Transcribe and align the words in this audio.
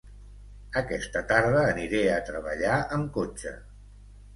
Aquesta 0.81 1.23
tarda 1.33 1.61
aniré 1.75 2.03
a 2.17 2.19
treballar 2.33 2.83
amb 3.01 3.17
cotxe 3.23 3.59